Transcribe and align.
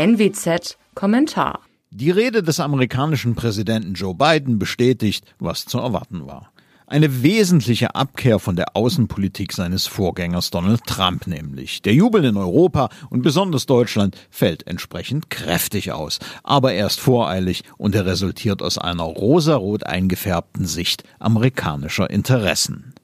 NWZ 0.00 0.78
Kommentar. 0.94 1.60
Die 1.90 2.10
Rede 2.10 2.42
des 2.42 2.58
amerikanischen 2.58 3.34
Präsidenten 3.34 3.92
Joe 3.92 4.14
Biden 4.14 4.58
bestätigt, 4.58 5.26
was 5.38 5.66
zu 5.66 5.76
erwarten 5.76 6.26
war. 6.26 6.54
Eine 6.86 7.22
wesentliche 7.22 7.94
Abkehr 7.94 8.38
von 8.38 8.56
der 8.56 8.78
Außenpolitik 8.78 9.52
seines 9.52 9.86
Vorgängers 9.86 10.48
Donald 10.50 10.84
Trump 10.86 11.26
nämlich. 11.26 11.82
Der 11.82 11.92
Jubel 11.92 12.24
in 12.24 12.38
Europa 12.38 12.88
und 13.10 13.20
besonders 13.20 13.66
Deutschland 13.66 14.16
fällt 14.30 14.66
entsprechend 14.66 15.28
kräftig 15.28 15.92
aus, 15.92 16.18
aber 16.44 16.72
erst 16.72 16.98
voreilig 16.98 17.64
und 17.76 17.94
er 17.94 18.06
resultiert 18.06 18.62
aus 18.62 18.78
einer 18.78 19.04
rosarot 19.04 19.84
eingefärbten 19.84 20.64
Sicht 20.64 21.04
amerikanischer 21.18 22.08
Interessen. 22.08 22.94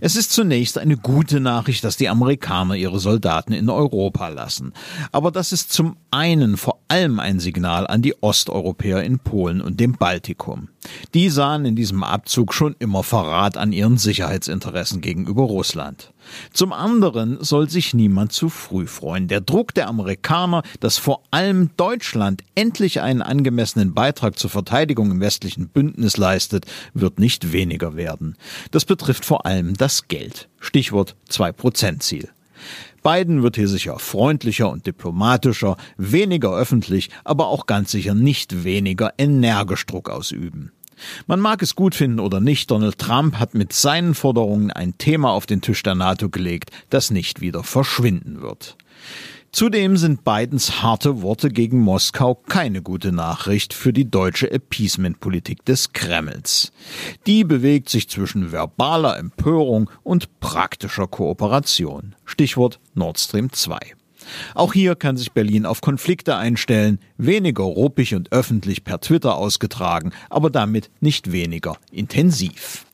Es 0.00 0.16
ist 0.16 0.32
zunächst 0.32 0.78
eine 0.78 0.96
gute 0.96 1.40
Nachricht, 1.40 1.84
dass 1.84 1.96
die 1.96 2.08
Amerikaner 2.08 2.74
ihre 2.74 2.98
Soldaten 2.98 3.52
in 3.52 3.70
Europa 3.70 4.28
lassen. 4.28 4.72
Aber 5.12 5.30
das 5.30 5.52
ist 5.52 5.72
zum 5.72 5.96
einen 6.10 6.56
vor 6.56 6.80
allem 6.88 7.18
ein 7.20 7.40
Signal 7.40 7.86
an 7.86 8.02
die 8.02 8.14
Osteuropäer 8.22 9.02
in 9.02 9.18
Polen 9.18 9.60
und 9.60 9.80
dem 9.80 9.92
Baltikum. 9.92 10.68
Die 11.14 11.30
sahen 11.30 11.64
in 11.64 11.76
diesem 11.76 12.02
Abzug 12.04 12.52
schon 12.52 12.76
immer 12.78 13.02
Verrat 13.02 13.56
an 13.56 13.72
ihren 13.72 13.98
Sicherheitsinteressen 13.98 15.00
gegenüber 15.00 15.42
Russland. 15.42 16.12
Zum 16.52 16.72
anderen 16.72 17.42
soll 17.42 17.68
sich 17.68 17.94
niemand 17.94 18.32
zu 18.32 18.48
früh 18.48 18.86
freuen. 18.86 19.28
Der 19.28 19.40
Druck 19.40 19.74
der 19.74 19.88
Amerikaner, 19.88 20.62
dass 20.80 20.98
vor 20.98 21.22
allem 21.30 21.70
Deutschland 21.76 22.42
endlich 22.54 23.00
einen 23.00 23.22
angemessenen 23.22 23.94
Beitrag 23.94 24.38
zur 24.38 24.50
Verteidigung 24.50 25.10
im 25.10 25.20
westlichen 25.20 25.68
Bündnis 25.68 26.16
leistet, 26.16 26.66
wird 26.94 27.18
nicht 27.18 27.52
weniger 27.52 27.96
werden. 27.96 28.36
Das 28.70 28.84
betrifft 28.84 29.24
vor 29.24 29.46
allem 29.46 29.74
das 29.74 30.08
Geld. 30.08 30.48
Stichwort 30.60 31.16
2-Prozent-Ziel. 31.30 32.28
Biden 33.02 33.44
wird 33.44 33.54
hier 33.54 33.68
sicher 33.68 34.00
freundlicher 34.00 34.68
und 34.68 34.84
diplomatischer, 34.86 35.76
weniger 35.96 36.52
öffentlich, 36.52 37.10
aber 37.22 37.46
auch 37.46 37.66
ganz 37.66 37.92
sicher 37.92 38.14
nicht 38.14 38.64
weniger 38.64 39.12
energisch 39.16 39.86
Druck 39.86 40.10
ausüben. 40.10 40.72
Man 41.26 41.40
mag 41.40 41.62
es 41.62 41.74
gut 41.74 41.94
finden 41.94 42.20
oder 42.20 42.40
nicht, 42.40 42.70
Donald 42.70 42.98
Trump 42.98 43.38
hat 43.38 43.54
mit 43.54 43.72
seinen 43.72 44.14
Forderungen 44.14 44.70
ein 44.70 44.98
Thema 44.98 45.30
auf 45.30 45.46
den 45.46 45.60
Tisch 45.60 45.82
der 45.82 45.94
NATO 45.94 46.28
gelegt, 46.28 46.70
das 46.90 47.10
nicht 47.10 47.40
wieder 47.40 47.62
verschwinden 47.62 48.40
wird. 48.40 48.76
Zudem 49.52 49.96
sind 49.96 50.22
Bidens 50.22 50.82
harte 50.82 51.22
Worte 51.22 51.48
gegen 51.48 51.80
Moskau 51.80 52.34
keine 52.34 52.82
gute 52.82 53.10
Nachricht 53.10 53.72
für 53.72 53.92
die 53.94 54.10
deutsche 54.10 54.50
Appeasement-Politik 54.50 55.64
des 55.64 55.94
Kremls. 55.94 56.72
Die 57.26 57.42
bewegt 57.42 57.88
sich 57.88 58.10
zwischen 58.10 58.52
verbaler 58.52 59.16
Empörung 59.16 59.88
und 60.02 60.40
praktischer 60.40 61.06
Kooperation. 61.06 62.16
Stichwort 62.26 62.80
Nord 62.92 63.18
Stream 63.18 63.50
2. 63.50 63.78
Auch 64.54 64.72
hier 64.72 64.94
kann 64.94 65.16
sich 65.16 65.32
Berlin 65.32 65.66
auf 65.66 65.80
Konflikte 65.80 66.36
einstellen, 66.36 66.98
weniger 67.16 67.64
ruppig 67.64 68.14
und 68.14 68.32
öffentlich 68.32 68.84
per 68.84 69.00
Twitter 69.00 69.36
ausgetragen, 69.36 70.12
aber 70.30 70.50
damit 70.50 70.90
nicht 71.00 71.32
weniger 71.32 71.76
intensiv. 71.90 72.86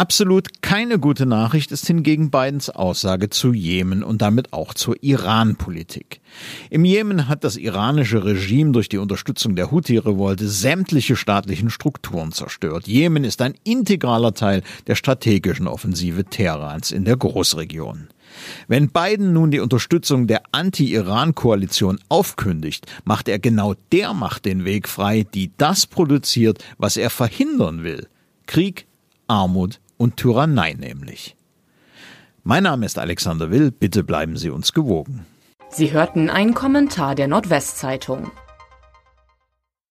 Absolut 0.00 0.62
keine 0.62 0.98
gute 0.98 1.26
Nachricht 1.26 1.72
ist 1.72 1.86
hingegen 1.86 2.30
Bidens 2.30 2.70
Aussage 2.70 3.28
zu 3.28 3.52
Jemen 3.52 4.02
und 4.02 4.22
damit 4.22 4.52
auch 4.54 4.72
zur 4.72 4.96
Iran-Politik. 5.02 6.22
Im 6.70 6.86
Jemen 6.86 7.28
hat 7.28 7.44
das 7.44 7.56
iranische 7.56 8.24
Regime 8.24 8.72
durch 8.72 8.88
die 8.88 8.96
Unterstützung 8.96 9.56
der 9.56 9.70
Houthi-Revolte 9.70 10.48
sämtliche 10.48 11.16
staatlichen 11.16 11.68
Strukturen 11.68 12.32
zerstört. 12.32 12.86
Jemen 12.86 13.24
ist 13.24 13.42
ein 13.42 13.52
integraler 13.64 14.32
Teil 14.32 14.62
der 14.86 14.94
strategischen 14.94 15.66
Offensive 15.66 16.24
Teherans 16.24 16.92
in 16.92 17.04
der 17.04 17.18
Großregion. 17.18 18.08
Wenn 18.68 18.90
Biden 18.90 19.32
nun 19.32 19.50
die 19.50 19.60
Unterstützung 19.60 20.26
der 20.26 20.42
Anti-Iran-Koalition 20.52 21.98
aufkündigt, 22.08 22.86
macht 23.04 23.28
er 23.28 23.38
genau 23.38 23.74
der 23.92 24.14
Macht 24.14 24.44
den 24.44 24.64
Weg 24.64 24.88
frei, 24.88 25.26
die 25.34 25.52
das 25.56 25.86
produziert, 25.86 26.64
was 26.78 26.96
er 26.96 27.10
verhindern 27.10 27.82
will. 27.82 28.08
Krieg, 28.46 28.86
Armut 29.26 29.80
und 29.96 30.16
Tyrannei 30.16 30.72
nämlich. 30.72 31.36
Mein 32.42 32.62
Name 32.62 32.86
ist 32.86 32.98
Alexander 32.98 33.50
Will, 33.50 33.70
bitte 33.70 34.02
bleiben 34.02 34.36
Sie 34.36 34.50
uns 34.50 34.72
gewogen. 34.72 35.26
Sie 35.68 35.92
hörten 35.92 36.30
einen 36.30 36.54
Kommentar 36.54 37.14
der 37.14 37.28
Nordwestzeitung. 37.28 38.32